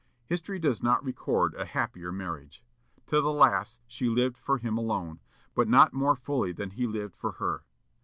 History 0.25 0.57
does 0.57 0.81
not 0.81 1.05
record 1.05 1.53
a 1.53 1.63
happier 1.63 2.11
marriage. 2.11 2.63
To 3.05 3.21
the 3.21 3.31
last, 3.31 3.81
she 3.85 4.09
lived 4.09 4.35
for 4.35 4.57
him 4.57 4.75
alone, 4.75 5.19
but 5.53 5.67
not 5.67 5.93
more 5.93 6.15
fully 6.15 6.51
than 6.53 6.71
he 6.71 6.87
lived 6.87 7.15
for 7.15 7.33
her. 7.33 7.63